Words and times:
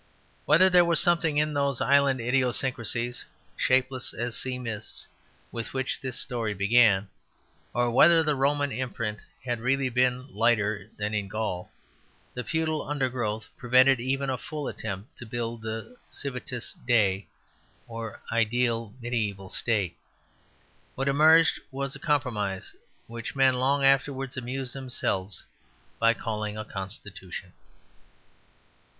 Whether 0.45 0.67
there 0.67 0.83
was 0.83 0.99
something 0.99 1.37
in 1.37 1.53
those 1.53 1.79
island 1.79 2.19
idiosyncracies, 2.21 3.23
shapeless 3.55 4.15
as 4.15 4.35
sea 4.35 4.57
mists, 4.57 5.05
with 5.51 5.75
which 5.75 6.01
this 6.01 6.19
story 6.19 6.55
began, 6.55 7.07
or 7.71 7.91
whether 7.91 8.23
the 8.23 8.33
Roman 8.33 8.71
imprint 8.71 9.19
had 9.45 9.59
really 9.59 9.89
been 9.89 10.33
lighter 10.35 10.89
than 10.97 11.13
in 11.13 11.27
Gaul, 11.27 11.69
the 12.33 12.43
feudal 12.43 12.81
undergrowth 12.89 13.47
prevented 13.57 13.99
even 13.99 14.31
a 14.31 14.39
full 14.39 14.67
attempt 14.67 15.19
to 15.19 15.25
build 15.27 15.61
the 15.61 15.95
Civitas 16.09 16.73
Dei, 16.87 17.27
or 17.87 18.23
ideal 18.31 18.95
mediæval 19.03 19.51
state. 19.51 19.95
What 20.95 21.09
emerged 21.09 21.59
was 21.69 21.95
a 21.95 21.99
compromise, 21.99 22.73
which 23.05 23.35
men 23.35 23.59
long 23.59 23.83
afterwards 23.85 24.35
amused 24.35 24.73
themselves 24.73 25.43
by 25.99 26.15
calling 26.15 26.57
a 26.57 26.65
constitution. 26.65 27.53